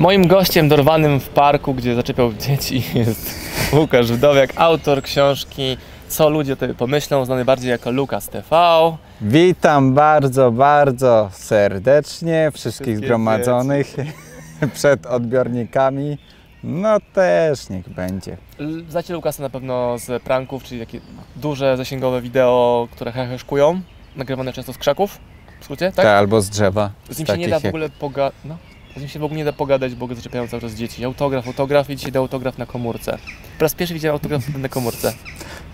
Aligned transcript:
Moim 0.00 0.26
gościem 0.26 0.68
dorwanym 0.68 1.20
w 1.20 1.28
parku, 1.28 1.74
gdzie 1.74 1.94
zaczepiał 1.94 2.32
dzieci 2.32 2.82
jest 2.94 3.34
Łukasz 3.76 4.12
Wdowiak, 4.12 4.52
autor 4.56 5.02
książki 5.02 5.76
Co 6.08 6.30
ludzie 6.30 6.52
o 6.52 6.56
tobie 6.56 6.74
pomyślą, 6.74 7.24
znany 7.24 7.44
bardziej 7.44 7.70
jako 7.70 7.90
Lukas 7.90 8.28
TV. 8.28 8.56
Witam 9.20 9.94
bardzo, 9.94 10.50
bardzo 10.50 11.28
serdecznie 11.32 12.50
wszystkich 12.54 12.86
Wszystkie 12.86 13.06
zgromadzonych 13.06 13.96
przed 14.74 15.06
odbiornikami. 15.06 16.18
No 16.64 16.98
też 17.12 17.68
niech 17.68 17.88
będzie. 17.88 18.36
Znacie 18.88 19.12
Lukasa 19.12 19.42
na 19.42 19.50
pewno 19.50 19.98
z 19.98 20.22
pranków, 20.22 20.64
czyli 20.64 20.80
takie 20.80 21.00
duże, 21.36 21.76
zasięgowe 21.76 22.22
wideo, 22.22 22.88
które 22.90 23.12
heheszkują, 23.12 23.80
nagrywane 24.16 24.52
często 24.52 24.72
z 24.72 24.78
krzaków, 24.78 25.18
w 25.60 25.64
skrócie, 25.64 25.86
tak? 25.86 25.94
Tak, 25.94 26.06
albo 26.06 26.40
z 26.40 26.50
drzewa. 26.50 26.90
Z 27.10 27.18
nim 27.18 27.26
się 27.26 27.38
nie 27.38 27.48
da 27.48 27.60
w 27.60 27.64
ogóle 27.64 27.88
pogadać. 27.88 28.34
No. 28.44 28.69
Z 28.96 29.00
nim 29.00 29.08
się 29.08 29.18
w 29.18 29.24
ogóle 29.24 29.38
nie 29.38 29.44
da 29.44 29.52
pogadać, 29.52 29.94
bo 29.94 30.06
go 30.06 30.14
zaczepiają 30.14 30.48
cały 30.48 30.62
czas 30.62 30.74
dzieci. 30.74 31.04
Autograf, 31.04 31.46
autograf 31.46 31.90
i 31.90 31.96
dzisiaj 31.96 32.12
dał 32.12 32.22
autograf 32.22 32.58
na 32.58 32.66
komórce. 32.66 33.18
Po 33.58 33.62
raz 33.64 33.74
pierwszy 33.74 33.94
widziałem 33.94 34.14
autograf 34.14 34.48
na 34.58 34.68
komórce. 34.68 35.12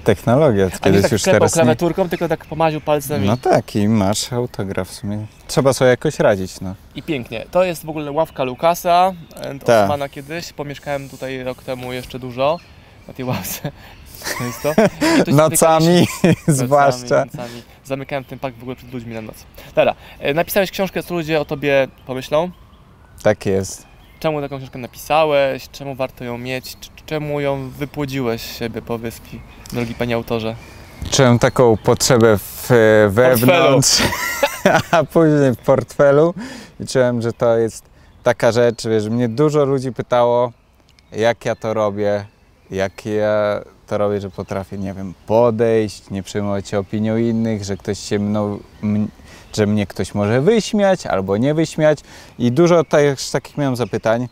Technologia, 0.04 0.64
nie 0.64 0.70
kiedyś 0.70 1.02
tak 1.02 1.12
już 1.12 1.22
teraz 1.22 1.56
nie. 1.56 1.62
klawiaturką, 1.62 2.08
tylko 2.08 2.28
tak 2.28 2.46
pomaził 2.46 2.80
palcem 2.80 3.24
i, 3.24 3.26
No 3.26 3.36
tak, 3.36 3.76
i 3.76 3.88
masz 3.88 4.32
autograf 4.32 4.88
w 4.88 4.94
sumie. 4.94 5.26
Trzeba 5.46 5.72
sobie 5.72 5.90
jakoś 5.90 6.18
radzić, 6.18 6.60
no. 6.60 6.74
i 6.94 7.02
pięknie. 7.02 7.44
To 7.50 7.64
jest 7.64 7.84
w 7.84 7.88
ogóle 7.88 8.12
ławka 8.12 8.44
Lukasa, 8.44 9.12
and 9.48 9.64
Tak. 9.64 9.84
Osmana 9.84 10.08
kiedyś. 10.08 10.52
Pomieszkałem 10.52 11.08
tutaj 11.08 11.44
rok 11.44 11.62
temu 11.62 11.92
jeszcze 11.92 12.18
dużo 12.18 12.58
na 13.08 13.14
tej 13.14 13.24
ławce. 13.24 13.72
Często. 14.38 14.74
I 15.26 15.34
Nocami 15.34 16.06
zwłaszcza. 16.48 17.24
Nocami, 17.24 17.30
nocami. 17.34 17.62
Zamykałem 17.84 18.24
ten 18.24 18.38
park 18.38 18.56
w 18.56 18.60
ogóle 18.60 18.76
przed 18.76 18.92
ludźmi 18.92 19.14
na 19.14 19.20
noc. 19.20 19.36
Dobra, 19.74 19.94
e, 20.18 20.34
napisałeś 20.34 20.70
książkę, 20.70 21.02
co 21.02 21.14
ludzie 21.14 21.40
o 21.40 21.44
tobie 21.44 21.88
pomyślą. 22.06 22.50
Tak 23.26 23.46
jest. 23.46 23.86
Czemu 24.20 24.40
taką 24.40 24.58
książkę 24.58 24.78
napisałeś? 24.78 25.68
Czemu 25.72 25.94
warto 25.94 26.24
ją 26.24 26.38
mieć? 26.38 26.64
Cz- 26.64 27.04
Czemu 27.06 27.40
ją 27.40 27.70
wypłodziłeś 27.70 28.42
z 28.42 28.56
siebie, 28.56 28.82
powiedz 28.82 29.20
mi, 29.32 29.40
drogi 29.72 29.94
panie 29.94 30.14
autorze? 30.14 30.56
Czułem 31.10 31.38
taką 31.38 31.76
potrzebę 31.76 32.38
w, 32.38 32.70
e, 32.70 33.08
wewnątrz, 33.08 34.02
a 34.90 35.04
później 35.04 35.52
w 35.52 35.56
portfelu 35.56 36.34
i 36.80 36.86
czułem, 36.86 37.22
że 37.22 37.32
to 37.32 37.58
jest 37.58 37.84
taka 38.22 38.52
rzecz, 38.52 38.86
wiesz, 38.86 39.08
mnie 39.08 39.28
dużo 39.28 39.64
ludzi 39.64 39.92
pytało, 39.92 40.52
jak 41.12 41.44
ja 41.44 41.54
to 41.54 41.74
robię, 41.74 42.24
jak 42.70 43.06
ja 43.06 43.60
to 43.86 43.98
robię, 43.98 44.20
że 44.20 44.30
potrafię, 44.30 44.78
nie 44.78 44.94
wiem, 44.94 45.14
podejść, 45.26 46.10
nie 46.10 46.22
przejmować 46.22 46.68
się 46.68 46.78
opinią 46.78 47.16
innych, 47.16 47.64
że 47.64 47.76
ktoś 47.76 47.98
się 47.98 48.18
mną, 48.18 48.58
że 49.56 49.66
mnie 49.66 49.86
ktoś 49.86 50.14
może 50.14 50.40
wyśmiać 50.40 51.06
albo 51.06 51.36
nie 51.36 51.54
wyśmiać 51.54 51.98
i 52.38 52.52
dużo 52.52 52.84
też 52.84 53.30
takich 53.30 53.58
miałem 53.58 53.76
zapytań. 53.76 54.28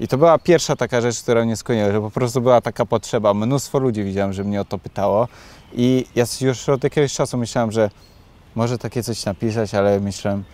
I 0.00 0.08
to 0.08 0.18
była 0.18 0.38
pierwsza 0.38 0.76
taka 0.76 1.00
rzecz, 1.00 1.22
która 1.22 1.44
mnie 1.44 1.56
skłoniła, 1.56 1.92
że 1.92 2.00
po 2.00 2.10
prostu 2.10 2.40
była 2.40 2.60
taka 2.60 2.86
potrzeba. 2.86 3.34
Mnóstwo 3.34 3.78
ludzi 3.78 4.04
widziałem, 4.04 4.32
że 4.32 4.44
mnie 4.44 4.60
o 4.60 4.64
to 4.64 4.78
pytało. 4.78 5.28
I 5.72 6.06
ja 6.14 6.24
już 6.40 6.68
od 6.68 6.84
jakiegoś 6.84 7.14
czasu 7.14 7.38
myślałem, 7.38 7.72
że 7.72 7.90
może 8.54 8.78
takie 8.78 9.02
coś 9.02 9.24
napisać, 9.24 9.74
ale 9.74 10.00
myślałem, 10.00 10.44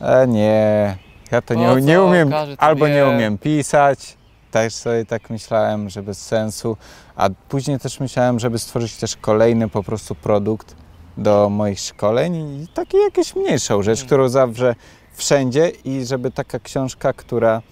e, 0.00 0.26
nie, 0.26 0.96
ja 1.32 1.42
to 1.42 1.54
nie, 1.54 1.74
nie 1.80 2.02
umiem, 2.02 2.30
albo 2.58 2.88
nie 2.88 3.06
umiem 3.06 3.38
pisać. 3.38 4.16
Też 4.50 4.74
sobie 4.74 5.04
tak 5.04 5.30
myślałem, 5.30 5.90
że 5.90 6.02
bez 6.02 6.26
sensu. 6.26 6.76
A 7.16 7.28
później 7.48 7.78
też 7.78 8.00
myślałem, 8.00 8.38
żeby 8.38 8.58
stworzyć 8.58 8.96
też 8.96 9.16
kolejny 9.16 9.68
po 9.68 9.82
prostu 9.82 10.14
produkt 10.14 10.74
do 11.16 11.50
moich 11.50 11.80
szkoleń 11.80 12.62
i 12.62 12.68
taki 12.68 12.96
jakąś 12.96 13.36
mniejszą 13.36 13.82
rzecz, 13.82 13.98
Mm. 13.98 14.06
którą 14.06 14.28
zawrze 14.28 14.74
wszędzie 15.14 15.72
i 15.84 16.06
żeby 16.06 16.30
taka 16.30 16.58
książka, 16.58 17.12
która 17.12 17.62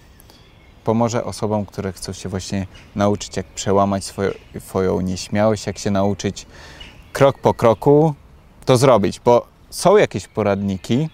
pomoże 0.83 1.23
osobom, 1.23 1.65
które 1.65 1.93
chcą 1.93 2.13
się 2.13 2.29
właśnie 2.29 2.67
nauczyć, 2.95 3.37
jak 3.37 3.45
przełamać 3.45 4.03
swoją, 4.03 4.31
swoją 4.59 5.01
nieśmiałość, 5.01 5.67
jak 5.67 5.77
się 5.77 5.91
nauczyć 5.91 6.45
krok 7.13 7.39
po 7.39 7.53
kroku 7.53 8.13
to 8.65 8.77
zrobić, 8.77 9.19
bo 9.19 9.47
są 9.69 9.97
jakieś 9.97 10.27
poradniki, 10.27 11.09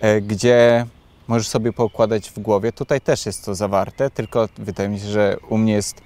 e, 0.00 0.20
gdzie 0.20 0.86
możesz 1.28 1.48
sobie 1.48 1.72
poukładać 1.72 2.30
w 2.30 2.38
głowie. 2.38 2.72
Tutaj 2.72 3.00
też 3.00 3.26
jest 3.26 3.44
to 3.44 3.54
zawarte, 3.54 4.10
tylko 4.10 4.48
wydaje 4.58 4.88
mi 4.88 5.00
się, 5.00 5.06
że 5.06 5.36
u 5.48 5.58
mnie 5.58 5.72
jest 5.72 6.00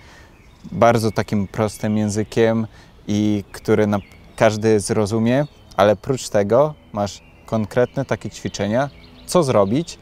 bardzo 0.73 1.11
takim 1.11 1.47
prostym 1.49 1.97
językiem 1.99 2.67
i 3.07 3.45
który 3.53 3.87
na, 3.87 3.99
każdy 4.37 4.81
zrozumie, 4.81 5.47
ale 5.77 5.97
prócz 5.97 6.29
tego 6.29 6.75
masz 6.93 7.23
konkretne 7.47 8.05
takie 8.05 8.31
ćwiczenia, 8.31 8.91
co 9.27 9.43
zrobić, 9.43 9.99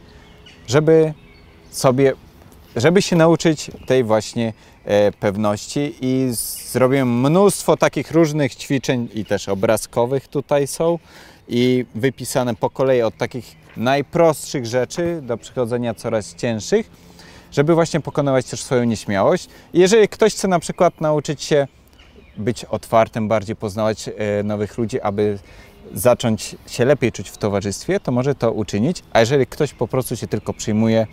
żeby 0.67 1.15
sobie, 1.71 2.13
żeby 2.77 3.03
się 3.03 3.17
nauczyć 3.17 3.71
tej 3.87 4.05
właśnie 4.05 4.53
e, 4.85 5.13
pewności 5.13 5.95
i 6.01 6.29
zrobiłem 6.73 7.21
mnóstwo 7.21 7.77
takich 7.77 8.11
różnych 8.11 8.55
ćwiczeń 8.55 9.09
i 9.15 9.25
też 9.25 9.49
obrazkowych 9.49 10.29
tutaj 10.29 10.67
są 10.67 10.99
i 11.49 11.87
wypisane 11.95 12.55
po 12.55 12.71
kolei 12.71 13.03
od 13.03 13.17
takich 13.17 13.57
najprostszych 13.77 14.67
rzeczy 14.67 15.21
do 15.23 15.37
przechodzenia 15.37 15.95
coraz 15.95 16.35
cięższych, 16.35 16.91
żeby 17.53 17.75
właśnie 17.75 18.01
pokonywać 18.01 18.47
też 18.47 18.63
swoją 18.63 18.85
nieśmiałość. 18.85 19.49
Jeżeli 19.75 20.09
ktoś 20.09 20.35
chce 20.35 20.49
na 20.49 20.59
przykład 20.59 21.01
nauczyć 21.01 21.43
się 21.43 21.67
być 22.37 22.65
otwartym, 22.65 23.29
bardziej 23.29 23.57
poznawać 23.57 24.09
e, 24.09 24.43
nowych 24.43 24.79
ludzi, 24.79 25.01
aby 25.01 25.39
zacząć 25.95 26.57
się 26.67 26.85
lepiej 26.85 27.13
czuć 27.13 27.31
w 27.31 27.39
towarzystwie, 27.39 28.01
to 28.01 28.13
może 28.13 28.35
to 28.35 28.53
uczynić. 28.53 29.03
A 29.13 29.21
jeżeli 29.21 29.47
ktoś 29.47 29.75
po 29.75 29.89
prostu 29.89 30.17
się 30.17 30.27
tylko 30.27 30.53
przyjmuje 30.53 31.07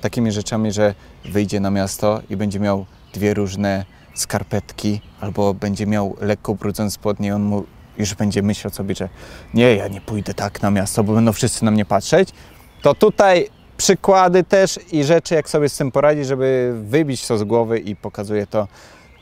takimi 0.00 0.32
rzeczami, 0.32 0.72
że 0.72 0.94
wyjdzie 1.24 1.60
na 1.60 1.70
miasto 1.70 2.22
i 2.30 2.36
będzie 2.36 2.60
miał 2.60 2.86
dwie 3.14 3.34
różne 3.34 3.84
skarpetki, 4.14 5.00
albo 5.20 5.54
będzie 5.54 5.86
miał 5.86 6.16
lekko 6.20 6.52
ubrudzone 6.52 6.90
spodnie, 6.90 7.34
on 7.34 7.42
mu 7.42 7.64
już 7.98 8.14
będzie 8.14 8.42
myślał 8.42 8.72
sobie, 8.72 8.94
że 8.94 9.08
nie, 9.54 9.76
ja 9.76 9.88
nie 9.88 10.00
pójdę 10.00 10.34
tak 10.34 10.62
na 10.62 10.70
miasto, 10.70 11.04
bo 11.04 11.12
będą 11.12 11.32
wszyscy 11.32 11.64
na 11.64 11.70
mnie 11.70 11.84
patrzeć, 11.84 12.28
to 12.82 12.94
tutaj 12.94 13.48
przykłady 13.76 14.44
też 14.44 14.80
i 14.92 15.04
rzeczy, 15.04 15.34
jak 15.34 15.48
sobie 15.48 15.68
z 15.68 15.76
tym 15.76 15.92
poradzić, 15.92 16.26
żeby 16.26 16.74
wybić 16.84 17.26
to 17.26 17.38
z 17.38 17.44
głowy 17.44 17.78
i 17.78 17.96
pokazuje 17.96 18.46
to, 18.46 18.68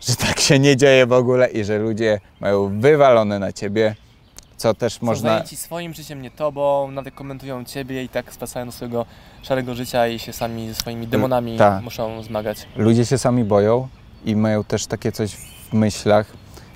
że 0.08 0.16
tak 0.16 0.40
się 0.40 0.58
nie 0.58 0.76
dzieje 0.76 1.06
w 1.06 1.12
ogóle 1.12 1.50
i 1.50 1.64
że 1.64 1.78
ludzie 1.78 2.20
mają 2.40 2.80
wywalone 2.80 3.38
na 3.38 3.52
ciebie, 3.52 3.94
co 4.56 4.74
też 4.74 4.92
Są 4.92 5.06
można... 5.06 5.30
zajęci 5.30 5.56
swoim 5.56 5.94
życiem, 5.94 6.22
nie 6.22 6.30
tobą, 6.30 6.90
nawet 6.90 7.14
komentują 7.14 7.64
ciebie 7.64 8.02
i 8.02 8.08
tak 8.08 8.32
wracają 8.32 8.66
do 8.66 8.72
swojego 8.72 9.06
szarego 9.42 9.74
życia 9.74 10.08
i 10.08 10.18
się 10.18 10.32
sami 10.32 10.68
ze 10.68 10.74
swoimi 10.74 11.06
demonami 11.06 11.58
tak. 11.58 11.82
muszą 11.82 12.22
zmagać. 12.22 12.66
ludzie 12.76 13.06
się 13.06 13.18
sami 13.18 13.44
boją 13.44 13.88
i 14.24 14.36
mają 14.36 14.64
też 14.64 14.86
takie 14.86 15.12
coś 15.12 15.34
w 15.34 15.72
myślach, 15.72 16.26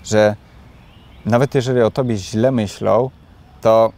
że 0.04 0.36
nawet 1.26 1.54
jeżeli 1.54 1.80
o 1.80 1.90
tobie 1.90 2.16
źle 2.16 2.50
myślą, 2.50 3.10
to 3.60 3.92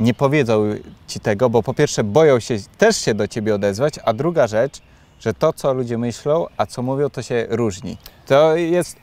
nie 0.00 0.14
powiedzą 0.14 0.64
ci 1.06 1.20
tego, 1.20 1.50
bo 1.50 1.62
po 1.62 1.74
pierwsze 1.74 2.04
boją 2.04 2.40
się 2.40 2.56
też 2.78 2.96
się 2.96 3.14
do 3.14 3.28
ciebie 3.28 3.54
odezwać, 3.54 3.94
a 4.04 4.12
druga 4.12 4.46
rzecz, 4.46 4.80
że 5.20 5.34
to, 5.34 5.52
co 5.52 5.74
ludzie 5.74 5.98
myślą, 5.98 6.46
a 6.56 6.66
co 6.66 6.82
mówią, 6.82 7.10
to 7.10 7.22
się 7.22 7.46
różni. 7.50 7.98
To 8.26 8.56
jest 8.56 8.96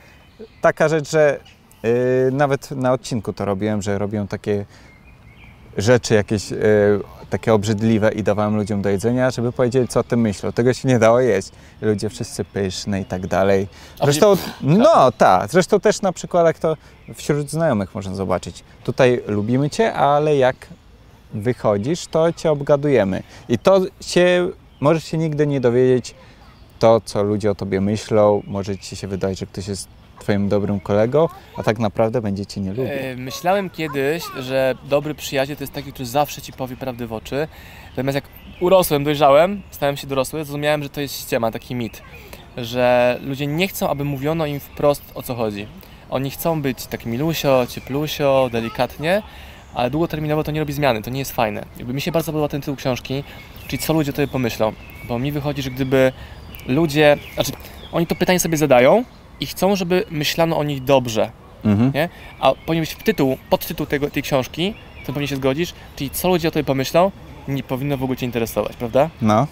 taka 0.60 0.88
rzecz, 0.88 1.10
że 1.10 1.40
yy, 1.82 1.90
nawet 2.32 2.70
na 2.70 2.92
odcinku 2.92 3.32
to 3.32 3.44
robiłem, 3.44 3.82
że 3.82 3.98
robiłem 3.98 4.28
takie 4.28 4.64
rzeczy 5.76 6.14
jakieś 6.14 6.50
yy, 6.50 6.58
takie 7.30 7.54
obrzydliwe 7.54 8.12
i 8.12 8.22
dawałem 8.22 8.56
ludziom 8.56 8.82
do 8.82 8.88
jedzenia, 8.88 9.30
żeby 9.30 9.52
powiedzieli, 9.52 9.88
co 9.88 10.00
o 10.00 10.04
tym 10.04 10.20
myślą. 10.20 10.52
Tego 10.52 10.74
się 10.74 10.88
nie 10.88 10.98
dało 10.98 11.20
jeść. 11.20 11.50
Ludzie 11.82 12.08
wszyscy 12.08 12.44
pyszne 12.44 13.00
i 13.00 13.04
tak 13.04 13.26
dalej. 13.26 13.68
Zresztą, 14.02 14.36
no 14.60 15.12
tak, 15.12 15.50
zresztą 15.50 15.80
też 15.80 16.02
na 16.02 16.12
przykładach 16.12 16.58
to 16.58 16.76
wśród 17.14 17.50
znajomych 17.50 17.94
można 17.94 18.14
zobaczyć. 18.14 18.64
Tutaj 18.84 19.22
lubimy 19.26 19.70
Cię, 19.70 19.94
ale 19.94 20.36
jak 20.36 20.56
wychodzisz, 21.34 22.06
to 22.06 22.32
Cię 22.32 22.50
obgadujemy. 22.50 23.22
I 23.48 23.58
to 23.58 23.80
się, 24.00 24.48
możesz 24.82 25.04
się 25.04 25.18
nigdy 25.18 25.46
nie 25.46 25.60
dowiedzieć 25.60 26.14
to, 26.78 27.00
co 27.00 27.22
ludzie 27.22 27.50
o 27.50 27.54
Tobie 27.54 27.80
myślą. 27.80 28.42
Może 28.46 28.78
Ci 28.78 28.96
się 28.96 29.08
wydać, 29.08 29.38
że 29.38 29.46
ktoś 29.46 29.68
jest 29.68 29.88
Twoim 30.20 30.48
dobrym 30.48 30.80
kolegą, 30.80 31.28
a 31.56 31.62
tak 31.62 31.78
naprawdę 31.78 32.20
będzie 32.20 32.46
Cię 32.46 32.60
nie 32.60 32.70
lubił. 32.70 32.86
E, 32.92 33.16
Myślałem 33.16 33.70
kiedyś, 33.70 34.22
że 34.38 34.74
dobry 34.88 35.14
przyjaciel 35.14 35.56
to 35.56 35.62
jest 35.62 35.72
taki, 35.72 35.92
który 35.92 36.06
zawsze 36.06 36.42
ci 36.42 36.52
powie 36.52 36.76
prawdę 36.76 37.06
w 37.06 37.12
oczy. 37.12 37.48
Natomiast 37.90 38.14
jak 38.14 38.24
urosłem, 38.60 39.04
dojrzałem, 39.04 39.62
stałem 39.70 39.96
się 39.96 40.06
dorosły, 40.06 40.44
zrozumiałem, 40.44 40.82
że 40.82 40.88
to 40.88 41.00
jest 41.00 41.20
ściema, 41.20 41.50
taki 41.50 41.74
mit. 41.74 42.02
Że 42.56 43.18
ludzie 43.24 43.46
nie 43.46 43.68
chcą, 43.68 43.88
aby 43.88 44.04
mówiono 44.04 44.46
im 44.46 44.60
wprost 44.60 45.02
o 45.14 45.22
co 45.22 45.34
chodzi. 45.34 45.66
Oni 46.10 46.30
chcą 46.30 46.62
być 46.62 46.86
tak 46.86 47.06
milusio, 47.06 47.66
cieplusio, 47.68 48.48
delikatnie, 48.52 49.22
ale 49.74 49.90
długoterminowo 49.90 50.44
to 50.44 50.50
nie 50.50 50.60
robi 50.60 50.72
zmiany, 50.72 51.02
to 51.02 51.10
nie 51.10 51.18
jest 51.18 51.32
fajne. 51.32 51.64
Jakby 51.76 51.94
mi 51.94 52.00
się 52.00 52.12
bardzo 52.12 52.32
podoba 52.32 52.48
ten 52.48 52.60
tytuł 52.60 52.76
książki, 52.76 53.24
czyli 53.68 53.78
co 53.82 53.92
ludzie 53.92 54.10
o 54.10 54.14
tobie 54.14 54.28
pomyślą. 54.28 54.72
Bo 55.08 55.18
mi 55.18 55.32
wychodzi, 55.32 55.62
że 55.62 55.70
gdyby 55.70 56.12
ludzie, 56.66 57.16
znaczy 57.34 57.52
oni 57.92 58.06
to 58.06 58.14
pytanie 58.14 58.40
sobie 58.40 58.56
zadają 58.56 59.04
i 59.40 59.46
chcą, 59.46 59.76
żeby 59.76 60.04
myślano 60.10 60.58
o 60.58 60.64
nich 60.64 60.84
dobrze. 60.84 61.30
Mhm. 61.64 61.92
nie? 61.94 62.08
A 62.40 62.52
powinien 62.66 62.82
być 62.82 62.94
w 62.94 63.02
tytuł, 63.02 63.36
podtytuł 63.50 63.86
tego, 63.86 64.10
tej 64.10 64.22
książki, 64.22 64.74
to 65.06 65.12
pewnie 65.12 65.28
się 65.28 65.36
zgodzisz, 65.36 65.74
czyli 65.96 66.10
co 66.10 66.28
ludzie 66.28 66.48
o 66.48 66.50
tobie 66.50 66.64
pomyślą, 66.64 67.10
nie 67.48 67.62
powinno 67.62 67.96
w 67.96 68.02
ogóle 68.02 68.16
Cię 68.16 68.26
interesować, 68.26 68.76
prawda? 68.76 69.10
No, 69.22 69.46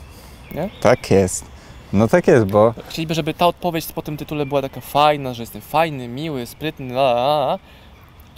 nie? 0.55 0.69
Tak 0.81 1.11
jest. 1.11 1.45
No 1.93 2.09
tak 2.09 2.27
jest, 2.27 2.47
bo 2.47 2.75
Chcieliby, 2.89 3.15
żeby 3.15 3.35
ta 3.35 3.47
odpowiedź 3.47 3.87
po 3.87 4.03
tym 4.03 4.17
tytule 4.17 4.47
była 4.47 4.63
taka 4.63 4.81
fajna, 4.81 5.35
że 5.35 5.43
jestem 5.43 5.63
fajny, 5.63 6.09
miły, 6.09 6.47
sprytny, 6.47 6.95
la, 6.95 7.13
la, 7.13 7.47
la. 7.47 7.59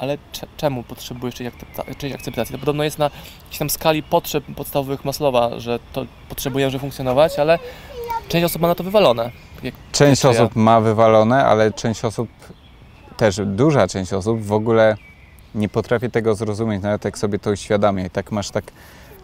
Ale 0.02 0.18
cze- 0.32 0.46
czemu 0.56 0.82
potrzebujesz 0.82 1.34
czyjejś 1.34 1.54
akcepta- 1.54 1.96
czyjejś 1.96 2.18
akceptacji? 2.20 2.52
To 2.52 2.58
podobno 2.58 2.84
jest 2.84 2.98
na 2.98 3.04
jakiejś 3.44 3.58
tam 3.58 3.70
skali 3.70 4.02
potrzeb 4.02 4.44
podstawowych 4.56 5.04
Maslowa, 5.04 5.60
że 5.60 5.78
to 5.92 6.06
potrzebujemy, 6.28 6.70
żeby 6.70 6.80
funkcjonować, 6.80 7.38
ale 7.38 7.58
część 8.28 8.44
osób 8.44 8.62
ma 8.62 8.68
na 8.68 8.74
to 8.74 8.84
wywalone. 8.84 9.24
Tak 9.62 9.72
część 9.92 10.20
Znaczy 10.20 10.36
ja. 10.38 10.42
osób 10.44 10.56
ma 10.56 10.80
wywalone, 10.80 11.44
ale 11.44 11.72
część 11.72 12.04
osób, 12.04 12.28
też 13.16 13.40
duża 13.46 13.88
część 13.88 14.12
osób 14.12 14.42
w 14.42 14.52
ogóle 14.52 14.96
nie 15.54 15.68
potrafi 15.68 16.10
tego 16.10 16.34
zrozumieć, 16.34 16.82
nawet 16.82 17.04
jak 17.04 17.18
sobie 17.18 17.38
to 17.38 17.50
uświadamia. 17.50 18.04
I 18.06 18.10
tak 18.10 18.32
masz 18.32 18.50
tak, 18.50 18.64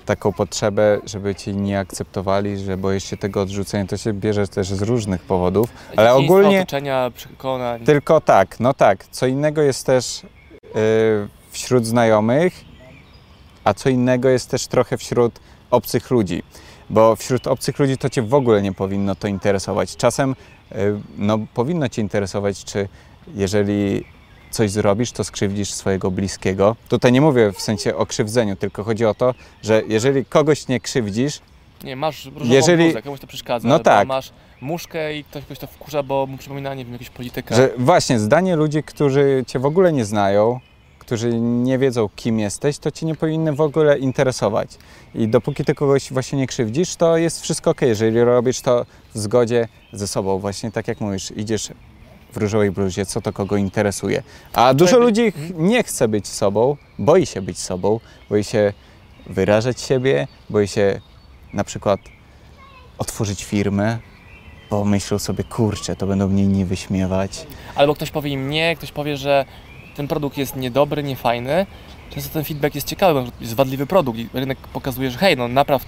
taką 0.07 0.33
potrzebę, 0.33 1.01
żeby 1.07 1.35
ci 1.35 1.55
nie 1.55 1.79
akceptowali, 1.79 2.59
że 2.59 2.77
boisz 2.77 3.05
się 3.05 3.17
tego 3.17 3.43
odrzucenia. 3.43 3.87
To 3.87 3.97
się 3.97 4.13
bierze 4.13 4.49
też 4.49 4.69
z 4.69 4.83
różnych 4.83 5.23
powodów, 5.23 5.69
ale 5.97 6.15
ogólnie 6.15 6.59
otoczenia, 6.61 7.11
przekonań. 7.15 7.85
tylko 7.85 8.21
tak, 8.21 8.61
no 8.61 8.75
tak. 8.75 9.05
Co 9.11 9.27
innego 9.27 9.63
jest 9.63 9.87
też 9.87 10.23
wśród 11.51 11.87
znajomych, 11.87 12.65
a 13.65 13.75
co 13.75 13.89
innego 13.89 14.29
jest 14.29 14.51
też 14.51 14.67
trochę 14.67 14.97
wśród 14.99 15.41
obcych 15.71 16.11
ludzi. 16.11 16.43
Bo 16.91 17.17
wśród 17.17 17.47
obcych 17.47 17.79
ludzi 17.79 17.99
to 17.99 18.09
cię 18.11 18.23
w 18.23 18.35
ogóle 18.35 18.63
nie 18.63 18.73
powinno 18.73 19.15
to 19.15 19.29
interesować. 19.29 19.97
Czasem 19.97 20.37
yy, 20.71 21.01
no, 21.19 21.39
powinno 21.55 21.89
cię 21.89 22.03
interesować, 22.03 22.65
czy 22.65 22.89
jeżeli 23.35 24.05
coś 24.51 24.71
zrobisz, 24.71 25.13
to 25.13 25.25
skrzywdzisz 25.25 25.73
swojego 25.73 26.11
bliskiego. 26.11 26.77
Tutaj 26.89 27.13
nie 27.13 27.21
mówię 27.21 27.53
w 27.53 27.61
sensie 27.61 27.97
o 27.97 28.07
krzywdzeniu, 28.07 28.57
tylko 28.57 28.85
chodzi 28.85 29.05
o 29.05 29.15
to, 29.15 29.35
że 29.63 29.83
jeżeli 29.89 30.25
kogoś 30.25 30.69
nie 30.69 30.81
krzywdzisz, 30.81 31.41
Nie, 31.85 31.97
masz 31.97 32.25
różową 32.25 32.51
Jeżeli- 32.55 32.85
bluzę, 32.85 33.03
komuś 33.03 33.21
to 33.21 33.27
przeszkadza, 33.27 33.69
No 33.69 33.79
tak. 33.79 34.09
masz 34.09 34.33
muszkę 34.61 35.17
i 35.17 35.25
ktoś 35.25 35.43
kogoś 35.43 35.59
to 35.59 35.67
wkurza, 35.67 36.03
bo 36.03 36.27
mu 36.27 36.39
przypomina, 36.39 36.75
nie 36.75 36.85
wiem, 36.85 36.93
jakieś 36.93 37.11
politykę. 37.11 37.55
Że 37.55 37.71
właśnie 37.79 38.19
zdanie 38.19 38.57
ludzi, 38.57 38.83
którzy 38.83 39.45
cię 39.47 39.59
w 39.59 39.67
ogóle 39.67 39.93
nie 39.93 40.05
znają, 40.05 40.61
którzy 41.09 41.41
nie 41.41 41.79
wiedzą, 41.79 42.09
kim 42.17 42.39
jesteś, 42.39 42.79
to 42.79 42.91
cię 42.91 43.07
nie 43.07 43.15
powinny 43.15 43.53
w 43.53 43.61
ogóle 43.61 43.99
interesować. 43.99 44.71
I 45.15 45.29
dopóki 45.29 45.65
ty 45.65 45.75
kogoś 45.75 46.13
właśnie 46.13 46.39
nie 46.39 46.47
krzywdzisz, 46.47 46.97
to 46.97 47.17
jest 47.17 47.43
wszystko 47.43 47.71
ok. 47.71 47.83
Jeżeli 47.83 48.21
robisz 48.25 48.61
to 48.61 48.87
w 49.15 49.19
zgodzie 49.19 49.69
ze 49.93 50.07
sobą, 50.07 50.39
właśnie 50.39 50.73
tak 50.73 50.89
jak 50.89 51.01
mówisz, 51.01 51.33
idziesz 51.37 51.69
w 52.33 52.37
różowej 52.37 52.71
bluzie, 52.71 53.07
co 53.07 53.21
to 53.21 53.33
kogo 53.33 53.57
interesuje. 53.57 54.23
A 54.53 54.75
dużo 54.75 54.99
ludzi 54.99 55.33
nie 55.55 55.83
chce 55.83 56.09
być 56.09 56.29
sobą, 56.29 56.77
boi 56.99 57.27
się 57.27 57.43
być 57.43 57.59
sobą, 57.59 58.01
boi 58.31 58.45
się 58.45 58.73
wyrażać 59.27 59.81
siebie, 59.81 60.27
boi 60.51 60.69
się 60.69 61.01
na 61.53 61.65
przykład 61.65 62.01
otworzyć 62.99 63.45
firmę, 63.45 63.99
bo 64.71 64.85
myślą 64.85 65.19
sobie, 65.19 65.45
kurczę, 65.45 65.97
to 65.97 66.07
będą 66.07 66.29
mnie 66.29 66.47
nie 66.47 66.67
wyśmiewać. 66.67 67.47
Albo 67.75 67.95
ktoś 67.95 68.11
powie 68.11 68.31
im 68.31 68.51
nie, 68.51 68.77
ktoś 68.77 68.93
powie, 68.93 69.17
że 69.17 69.45
ten 69.99 70.09
produkt 70.09 70.39
jest 70.39 70.57
niedobry, 70.57 71.03
niefajny. 71.03 71.67
Często 72.11 72.33
ten 72.33 72.45
feedback 72.45 72.75
jest 72.75 72.87
ciekawy, 72.87 73.23
bo 73.23 73.27
jest 73.41 73.55
wadliwy 73.55 73.87
produkt 73.87 74.19
i 74.19 74.29
rynek 74.33 74.59
pokazuje, 74.59 75.11
że 75.11 75.19
hej, 75.19 75.37
no 75.37 75.49
napraw 75.49 75.85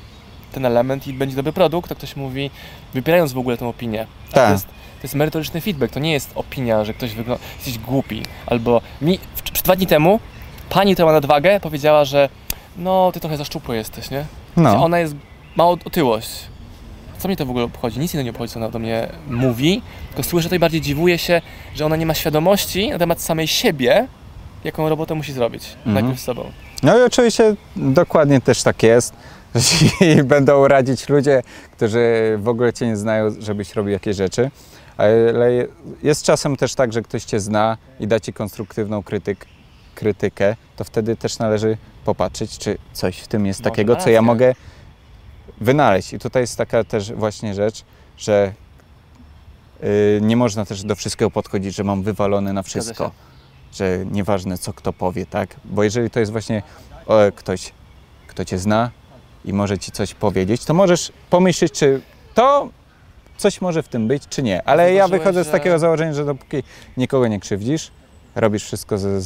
ten 0.52 0.66
element 0.66 1.06
i 1.06 1.12
będzie 1.12 1.36
dobry 1.36 1.52
produkt, 1.52 1.88
to 1.88 1.94
ktoś 1.94 2.16
mówi, 2.16 2.50
wypierając 2.94 3.32
w 3.32 3.38
ogóle 3.38 3.56
tę 3.56 3.68
opinię. 3.68 4.06
A 4.30 4.34
Tak. 4.34 4.46
To 4.46 4.52
jest, 4.52 4.66
to 4.66 5.02
jest 5.02 5.14
merytoryczny 5.14 5.60
feedback, 5.60 5.94
to 5.94 6.00
nie 6.00 6.12
jest 6.12 6.30
opinia, 6.34 6.84
że 6.84 6.94
ktoś 6.94 7.14
wygląda, 7.14 7.44
jesteś 7.56 7.78
głupi. 7.78 8.22
Albo 8.46 8.80
mi, 9.02 9.18
dwa 9.64 9.76
dni 9.76 9.86
temu 9.86 10.20
pani, 10.70 10.94
która 10.94 11.06
ma 11.06 11.12
nadwagę, 11.12 11.60
powiedziała, 11.60 12.04
że 12.04 12.28
no, 12.76 13.12
ty 13.12 13.20
trochę 13.20 13.36
za 13.36 13.44
szczupły 13.44 13.76
jesteś, 13.76 14.10
nie? 14.10 14.24
No. 14.56 14.84
Ona 14.84 14.98
jest, 14.98 15.14
ma 15.56 15.66
otyłość. 15.66 16.30
Co 17.20 17.28
mnie 17.28 17.36
to 17.36 17.46
w 17.46 17.50
ogóle 17.50 17.64
obchodzi? 17.64 18.00
Nic 18.00 18.14
innego 18.14 18.24
nie 18.24 18.30
obchodzi, 18.30 18.52
co 18.52 18.60
ona 18.60 18.68
do 18.68 18.78
mnie 18.78 19.08
mówi. 19.26 19.82
Tylko 20.08 20.22
słyszę 20.22 20.48
to 20.48 20.54
i 20.54 20.58
bardziej 20.58 20.80
dziwuję 20.80 21.18
się, 21.18 21.42
że 21.74 21.86
ona 21.86 21.96
nie 21.96 22.06
ma 22.06 22.14
świadomości 22.14 22.90
na 22.90 22.98
temat 22.98 23.20
samej 23.20 23.46
siebie, 23.48 24.08
jaką 24.64 24.88
robotę 24.88 25.14
musi 25.14 25.32
zrobić. 25.32 25.64
Mhm. 25.76 25.94
Najpierw 25.94 26.20
z 26.20 26.24
sobą. 26.24 26.50
No 26.82 26.98
i 26.98 27.02
oczywiście 27.02 27.54
dokładnie 27.76 28.40
też 28.40 28.62
tak 28.62 28.82
jest. 28.82 29.14
I 30.18 30.22
będą 30.22 30.68
radzić 30.68 31.08
ludzie, 31.08 31.42
którzy 31.72 32.36
w 32.38 32.48
ogóle 32.48 32.72
cię 32.72 32.86
nie 32.86 32.96
znają, 32.96 33.34
żebyś 33.38 33.74
robił 33.74 33.92
jakieś 33.92 34.16
rzeczy. 34.16 34.50
Ale 34.96 35.66
jest 36.02 36.24
czasem 36.24 36.56
też 36.56 36.74
tak, 36.74 36.92
że 36.92 37.02
ktoś 37.02 37.24
cię 37.24 37.40
zna 37.40 37.76
i 38.00 38.06
da 38.06 38.20
ci 38.20 38.32
konstruktywną 38.32 39.02
krytyk, 39.02 39.46
krytykę, 39.94 40.56
to 40.76 40.84
wtedy 40.84 41.16
też 41.16 41.38
należy 41.38 41.76
popatrzeć, 42.04 42.58
czy 42.58 42.78
coś 42.92 43.18
w 43.18 43.28
tym 43.28 43.46
jest 43.46 43.60
Może 43.60 43.70
takiego, 43.70 43.96
co 43.96 44.10
ja 44.10 44.22
mogę 44.22 44.54
wynaleźć. 45.60 46.12
I 46.12 46.18
tutaj 46.18 46.42
jest 46.42 46.56
taka 46.56 46.84
też 46.84 47.12
właśnie 47.12 47.54
rzecz, 47.54 47.84
że 48.18 48.52
y, 49.84 50.18
nie 50.22 50.36
można 50.36 50.64
też 50.64 50.82
do 50.82 50.94
wszystkiego 50.94 51.30
podchodzić, 51.30 51.74
że 51.74 51.84
mam 51.84 52.02
wywalone 52.02 52.52
na 52.52 52.62
wszystko 52.62 53.10
że 53.72 54.04
nieważne 54.10 54.58
co 54.58 54.72
kto 54.72 54.92
powie, 54.92 55.26
tak? 55.26 55.56
Bo 55.64 55.84
jeżeli 55.84 56.10
to 56.10 56.20
jest 56.20 56.32
właśnie 56.32 56.62
o, 57.06 57.18
ktoś, 57.34 57.72
kto 58.26 58.44
cię 58.44 58.58
zna 58.58 58.90
i 59.44 59.52
może 59.52 59.78
ci 59.78 59.92
coś 59.92 60.14
powiedzieć, 60.14 60.64
to 60.64 60.74
możesz 60.74 61.12
pomyśleć, 61.30 61.72
czy 61.72 62.00
to 62.34 62.68
coś 63.36 63.60
może 63.60 63.82
w 63.82 63.88
tym 63.88 64.08
być, 64.08 64.22
czy 64.28 64.42
nie. 64.42 64.62
Ale 64.62 64.92
ja 64.92 65.08
wychodzę 65.08 65.44
z 65.44 65.50
takiego 65.50 65.78
założenia, 65.78 66.14
że 66.14 66.24
dopóki 66.24 66.62
nikogo 66.96 67.28
nie 67.28 67.40
krzywdzisz, 67.40 67.90
robisz 68.34 68.64
wszystko 68.64 68.98
ze 68.98 69.22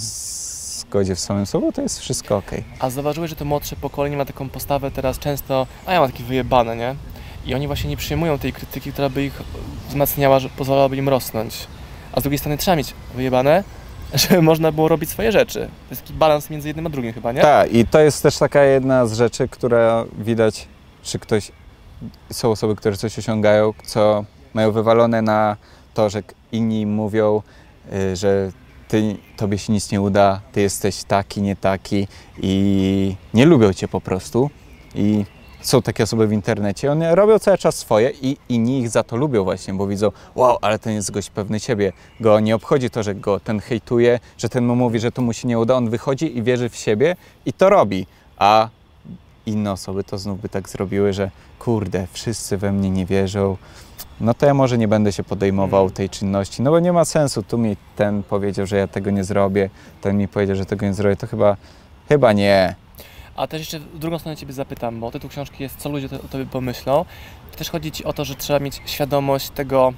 zgodzie 0.94 1.14
w 1.14 1.20
samym 1.20 1.46
sobą, 1.46 1.73
to 1.73 1.82
jest 1.82 2.00
wszystko 2.00 2.37
ok. 2.37 2.50
A 2.79 2.91
zauważyłeś, 2.91 3.31
że 3.31 3.37
to 3.37 3.44
młodsze 3.44 3.76
pokolenie 3.76 4.17
ma 4.17 4.25
taką 4.25 4.49
postawę 4.49 4.91
teraz 4.91 5.19
często, 5.19 5.67
a 5.87 5.93
ja 5.93 6.00
mam 6.00 6.11
takie 6.11 6.25
wyjebane, 6.25 6.76
nie? 6.76 6.94
I 7.46 7.55
oni 7.55 7.67
właśnie 7.67 7.91
nie 7.91 7.96
przyjmują 7.96 8.38
tej 8.38 8.52
krytyki, 8.52 8.93
która 8.93 9.08
by 9.08 9.25
ich 9.25 9.43
wzmacniała, 9.88 10.38
że 10.38 10.49
pozwalałaby 10.49 10.96
im 10.96 11.08
rosnąć. 11.08 11.67
A 12.12 12.20
z 12.20 12.23
drugiej 12.23 12.38
strony 12.38 12.58
trzeba 12.58 12.76
mieć 12.76 12.94
wyjebane, 13.14 13.64
żeby 14.14 14.43
można 14.43 14.73
było 14.73 14.88
robić 14.88 15.11
swoje 15.11 15.32
rzeczy. 15.32 15.61
To 15.61 15.91
jest 15.91 16.02
taki 16.02 16.14
balans 16.14 16.50
między 16.50 16.69
jednym 16.69 16.87
a 16.87 16.91
drugim 16.91 17.12
chyba, 17.12 17.32
nie? 17.32 17.41
Tak, 17.41 17.73
i 17.73 17.87
to 17.87 18.00
jest 18.00 18.23
też 18.23 18.38
taka 18.38 18.62
jedna 18.62 19.06
z 19.06 19.12
rzeczy, 19.12 19.49
która 19.49 20.05
widać, 20.19 20.69
czy 21.02 21.19
ktoś, 21.19 21.52
są 22.32 22.50
osoby, 22.50 22.76
które 22.76 22.96
coś 22.96 23.19
osiągają, 23.19 23.73
co 23.87 24.25
mają 24.55 24.73
wywalone 24.73 25.23
na 25.23 25.56
to, 25.94 26.11
że 26.11 26.23
inni 26.52 26.87
mówią, 26.87 27.43
y, 27.93 28.17
że 28.17 28.50
ty, 28.88 29.16
tobie 29.36 29.58
się 29.58 29.72
nic 29.72 29.90
nie 29.90 30.00
uda, 30.00 30.40
ty 30.52 30.60
jesteś 30.60 31.04
taki, 31.04 31.42
nie 31.42 31.56
taki 31.56 32.08
i 32.42 33.16
nie 33.34 33.46
lubią 33.46 33.72
cię 33.72 33.88
po 33.88 34.00
prostu. 34.00 34.50
I 34.94 35.25
są 35.60 35.82
takie 35.82 36.04
osoby 36.04 36.26
w 36.26 36.32
internecie, 36.32 36.92
one 36.92 37.14
robią 37.14 37.38
cały 37.38 37.58
czas 37.58 37.76
swoje 37.76 38.12
i 38.22 38.36
inni 38.48 38.78
ich 38.78 38.90
za 38.90 39.02
to 39.02 39.16
lubią 39.16 39.44
właśnie, 39.44 39.75
bo 39.75 39.86
widzą, 39.86 40.12
wow, 40.34 40.58
ale 40.60 40.79
ten 40.79 40.94
jest 40.94 41.10
gość 41.10 41.31
pewny 41.31 41.60
siebie. 41.60 41.93
Go 42.20 42.41
nie 42.41 42.55
obchodzi 42.55 42.91
to, 42.91 43.03
że 43.03 43.14
go 43.14 43.41
ten 43.41 43.60
hejtuje, 43.60 44.20
że 44.38 44.48
ten 44.48 44.67
mu 44.67 44.76
mówi, 44.76 45.00
że 45.00 45.12
to 45.12 45.22
mu 45.22 45.32
się 45.32 45.48
nie 45.48 45.58
uda, 45.58 45.74
on 45.74 45.91
wychodzi 45.91 46.38
i 46.38 46.43
wierzy 46.43 46.69
w 46.69 46.76
siebie 46.76 47.17
i 47.46 47.53
to 47.53 47.70
robi. 47.70 48.06
A 48.38 48.69
inne 49.46 49.72
osoby 49.72 50.05
to 50.05 50.19
znów 50.19 50.41
by 50.41 50.48
tak 50.48 50.69
zrobiły, 50.69 51.12
że 51.12 51.31
kurde, 51.58 52.06
wszyscy 52.12 52.56
we 52.56 52.72
mnie 52.72 52.91
nie 52.91 53.06
wierzą, 53.06 53.56
no 54.21 54.35
to 54.35 54.47
ja 54.47 54.55
może 54.55 54.79
nie 54.79 54.89
będę 54.89 55.13
się 55.13 55.25
podejmował 55.25 55.83
Mm. 55.83 55.93
tej 55.94 56.11
czynności, 56.11 56.63
no 56.63 56.71
bo 56.71 56.81
nie 56.81 56.93
ma 56.93 57.05
sensu. 57.05 57.43
Tu 57.43 57.59
mi 57.59 57.77
ten 57.97 58.23
powiedział, 58.23 58.67
że 58.67 58.77
ja 58.77 58.87
tego 58.87 59.11
nie 59.11 59.25
zrobię, 59.25 59.71
ten 60.01 60.17
mi 60.17 60.29
powiedział, 60.29 60.56
że 60.56 60.67
tego 60.67 60.87
nie 60.87 60.94
zrobię, 60.94 61.17
to 61.17 61.27
chyba, 61.27 61.56
chyba 62.09 62.33
nie. 62.33 62.75
A 63.37 63.47
też 63.47 63.61
jeszcze 63.61 63.79
w 63.81 63.99
drugą 63.99 64.19
stronę 64.19 64.37
Ciebie 64.37 64.53
zapytam, 64.53 65.01
bo 65.01 65.11
tytuł 65.11 65.31
książki 65.31 65.63
jest 65.63 65.77
Co 65.77 65.89
ludzie 65.89 66.06
o 66.06 66.29
Tobie 66.29 66.47
pomyślą. 66.47 67.05
Też 67.56 67.71
chodzi 67.71 67.93
Ci 67.93 68.05
o 68.05 68.13
to, 68.13 68.25
że 68.25 68.35
trzeba 68.35 68.59
mieć 68.59 68.83
świadomość 68.87 69.51
tego, 69.51 69.93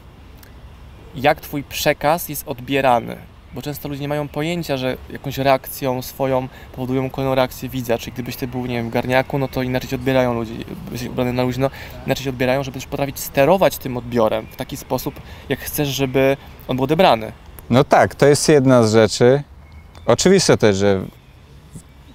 jak 1.14 1.40
Twój 1.40 1.62
przekaz 1.62 2.28
jest 2.28 2.48
odbierany. 2.48 3.16
Bo 3.56 3.62
często 3.62 3.88
ludzie 3.88 4.00
nie 4.00 4.08
mają 4.08 4.28
pojęcia, 4.28 4.76
że 4.76 4.96
jakąś 5.10 5.38
reakcją 5.38 6.02
swoją 6.02 6.48
powodują 6.72 7.10
kolejną 7.10 7.34
reakcję 7.34 7.68
widza. 7.68 7.98
Czyli 7.98 8.12
gdybyś 8.12 8.36
Ty 8.36 8.48
był, 8.48 8.66
nie 8.66 8.74
wiem, 8.76 8.90
w 8.90 8.92
garniaku, 8.92 9.38
no 9.38 9.48
to 9.48 9.62
inaczej 9.62 9.90
Cię 9.90 9.96
odbierają 9.96 10.34
ludzie. 10.34 10.52
Byś 10.90 11.02
ubrany 11.02 11.32
na 11.32 11.42
luźno, 11.42 11.70
inaczej 12.06 12.24
Cię 12.24 12.30
odbierają, 12.30 12.62
żeby 12.62 12.74
też 12.74 12.86
potrafić 12.86 13.18
sterować 13.18 13.78
tym 13.78 13.96
odbiorem 13.96 14.46
w 14.46 14.56
taki 14.56 14.76
sposób, 14.76 15.20
jak 15.48 15.58
chcesz, 15.58 15.88
żeby 15.88 16.36
on 16.68 16.76
był 16.76 16.84
odebrany. 16.84 17.32
No 17.70 17.84
tak, 17.84 18.14
to 18.14 18.26
jest 18.26 18.48
jedna 18.48 18.82
z 18.82 18.92
rzeczy. 18.92 19.42
Oczywiste 20.06 20.56
też, 20.56 20.76
że 20.76 21.04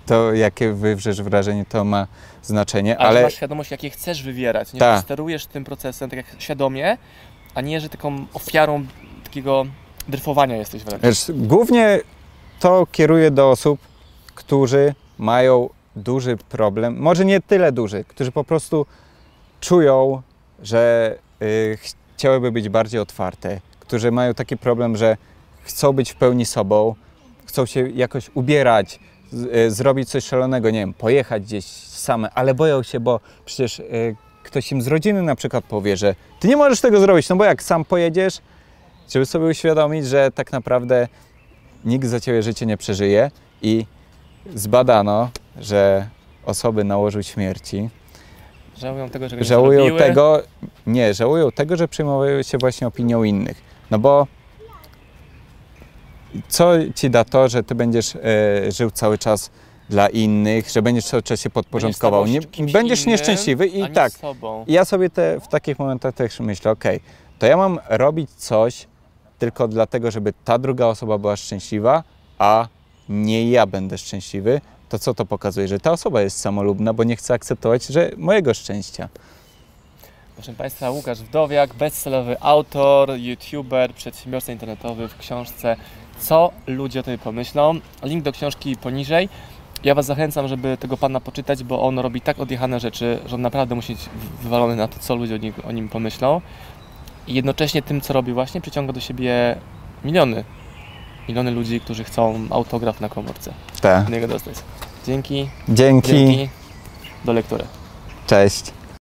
to 0.06 0.34
jakie 0.34 0.74
wywrzesz 0.74 1.22
wrażenie, 1.22 1.66
to 1.66 1.86
ma 1.86 2.08
znaczenie, 2.44 2.98
Ale, 2.98 3.10
ale 3.10 3.22
masz 3.24 3.34
świadomość, 3.34 3.72
jakie 3.72 3.90
chcesz 3.90 4.24
wywierać. 4.24 4.74
Nie 4.74 4.80
że 4.80 5.02
sterujesz 5.02 5.46
tym 5.46 5.64
procesem 5.64 6.10
tak 6.10 6.18
jak 6.18 6.26
świadomie, 6.40 6.98
a 7.56 7.62
nie, 7.62 7.82
że 7.82 7.90
taką 7.90 8.26
ofiarą 8.34 8.86
takiego 9.24 9.66
dryfowania 10.10 10.58
jesteś 10.58 10.84
wręcz. 10.84 11.04
wiesz, 11.04 11.26
głównie 11.30 12.00
to 12.60 12.88
kieruje 12.92 13.32
do 13.32 13.50
osób, 13.50 13.80
którzy 14.36 14.96
mają 15.18 15.70
duży 15.96 16.38
problem, 16.50 16.98
może 17.00 17.26
nie 17.26 17.42
tyle 17.42 17.72
duży, 17.72 18.04
którzy 18.04 18.32
po 18.32 18.44
prostu 18.44 18.86
czują, 19.60 20.22
że 20.64 21.16
y, 21.42 21.78
chciałyby 22.16 22.52
być 22.52 22.70
bardziej 22.70 23.00
otwarte, 23.00 23.62
którzy 23.80 24.12
mają 24.12 24.34
taki 24.34 24.58
problem, 24.58 24.98
że 24.98 25.18
chcą 25.64 25.94
być 25.94 26.12
w 26.12 26.16
pełni 26.16 26.46
sobą, 26.46 26.96
chcą 27.46 27.66
się 27.66 27.90
jakoś 27.90 28.32
ubierać, 28.34 29.00
y, 29.56 29.72
zrobić 29.72 30.10
coś 30.10 30.24
szalonego, 30.24 30.70
nie 30.70 30.80
wiem, 30.80 30.94
pojechać 30.94 31.44
gdzieś 31.44 31.66
same, 31.66 32.32
ale 32.32 32.54
boją 32.54 32.84
się, 32.84 33.00
bo 33.00 33.20
przecież 33.46 33.80
y, 33.80 34.16
ktoś 34.44 34.72
im 34.72 34.82
z 34.82 34.88
rodziny 34.88 35.22
na 35.22 35.36
przykład 35.36 35.64
powie, 35.66 35.98
że 35.98 36.16
ty 36.40 36.48
nie 36.48 36.58
możesz 36.58 36.82
tego 36.82 37.00
zrobić, 37.00 37.30
no 37.30 37.36
bo 37.36 37.44
jak 37.44 37.64
sam 37.64 37.86
pojedziesz, 37.86 38.38
żeby 39.14 39.26
sobie 39.26 39.46
uświadomić, 39.46 40.06
że 40.08 40.32
tak 40.32 40.52
naprawdę 40.52 41.08
nikt 41.86 42.08
za 42.08 42.20
ciebie 42.20 42.44
życie 42.44 42.66
nie 42.66 42.78
przeżyje 42.78 43.32
i 43.62 43.86
zbadano, 44.56 45.30
że 45.60 46.08
osoby 46.46 46.84
na 46.84 46.98
łożu 46.98 47.24
śmierci 47.24 47.90
Żałują 48.78 49.10
tego, 49.10 49.30
że 49.30 49.38
nie 49.38 49.44
żałują 49.44 49.80
zrobiły. 49.80 50.00
tego, 50.00 50.42
nie, 50.88 51.14
żałują 51.14 51.52
tego, 51.52 51.78
że 51.78 51.88
przejmowały 51.88 52.44
się 52.44 52.58
właśnie 52.58 52.88
opinią 52.88 53.24
innych. 53.24 53.62
No 53.92 54.00
bo 54.00 54.28
co 56.48 56.72
ci 56.96 57.10
da 57.10 57.24
to, 57.24 57.50
że 57.50 57.64
ty 57.64 57.76
będziesz 57.76 58.16
e, 58.16 58.72
żył 58.72 58.92
cały 58.92 59.18
czas 59.18 59.52
dla 59.90 60.08
innych, 60.10 60.70
że 60.70 60.82
będziesz 60.82 61.06
cały 61.06 61.24
czas 61.24 61.40
się 61.42 61.50
podporządkował. 61.50 62.24
Będziesz 62.24 62.58
Nie, 62.60 62.66
będziesz 62.74 63.02
innym, 63.02 63.12
nieszczęśliwy 63.12 63.68
i 63.68 63.90
tak. 63.90 64.12
sobą. 64.12 64.66
Ja 64.68 64.86
sobie 64.86 65.10
te, 65.10 65.40
w 65.40 65.48
takich 65.48 65.80
momentach 65.80 66.14
też 66.16 66.40
myślę, 66.40 66.72
okej, 66.72 67.00
to 67.40 67.46
ja 67.46 67.58
mam 67.58 67.80
robić 67.90 68.30
coś 68.30 68.88
tylko 69.42 69.68
dlatego, 69.68 70.12
żeby 70.12 70.34
ta 70.46 70.58
druga 70.58 70.86
osoba 70.86 71.18
była 71.18 71.36
szczęśliwa, 71.36 72.04
a 72.40 72.68
nie 73.10 73.50
ja 73.52 73.66
będę 73.66 73.98
szczęśliwy, 73.98 74.62
to 74.90 75.00
co 75.00 75.14
to 75.14 75.26
pokazuje? 75.26 75.68
Że 75.68 75.80
ta 75.80 75.92
osoba 75.92 76.22
jest 76.22 76.40
samolubna, 76.40 76.94
bo 76.94 77.04
nie 77.04 77.16
chce 77.16 77.34
akceptować 77.34 77.86
że 77.86 78.12
mojego 78.18 78.54
szczęścia. 78.54 79.10
Proszę 80.36 80.54
Państwa, 80.54 80.90
Łukasz 80.90 81.20
Wdowiak, 81.20 81.74
bestsellowy 81.74 82.36
autor, 82.40 83.12
youtuber, 83.18 83.94
przedsiębiorca 83.94 84.52
internetowy 84.52 85.08
w 85.08 85.18
książce 85.18 85.76
Co 86.20 86.52
ludzie 86.68 87.00
o 87.00 87.04
tobie 87.04 87.18
pomyślą. 87.18 87.80
Link 88.04 88.24
do 88.24 88.32
książki 88.32 88.76
poniżej. 88.76 89.30
Ja 89.84 89.96
Was 89.96 90.06
zachęcam, 90.06 90.48
żeby 90.48 90.78
tego 90.78 90.98
Pana 90.98 91.20
poczytać, 91.20 91.64
bo 91.64 91.82
on 91.82 92.00
robi 92.00 92.22
tak 92.22 92.40
odjechane 92.40 92.80
rzeczy, 92.80 93.20
że 93.26 93.36
on 93.36 93.42
naprawdę 93.42 93.76
musi 93.76 93.94
być 93.94 94.10
wywalony 94.42 94.76
na 94.76 94.88
to, 94.88 95.00
co 95.00 95.16
ludzie 95.16 95.36
o 95.36 95.38
nim, 95.38 95.54
o 95.68 95.72
nim 95.72 95.90
pomyślą. 95.90 96.42
I 97.28 97.34
jednocześnie 97.34 97.82
tym, 97.82 98.02
co 98.02 98.14
robi 98.14 98.34
właśnie, 98.34 98.62
przyciąga 98.62 98.94
do 98.94 99.00
siebie 99.00 99.56
miliony. 100.04 100.44
Miliony 101.30 101.52
ludzi, 101.52 101.80
którzy 101.80 102.04
chcą 102.04 102.48
autograf 102.50 103.02
na 103.02 103.10
komórce. 103.10 103.54
Te. 103.82 104.04
Do 104.06 104.12
niego 104.12 104.28
dostać. 104.28 104.56
Dzięki. 105.06 105.50
Dzięki. 105.70 106.10
Dzięki. 106.12 106.50
Do 107.26 107.34
lektury. 107.34 107.64
Cześć. 108.28 108.72